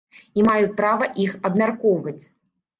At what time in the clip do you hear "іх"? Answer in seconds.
1.25-1.37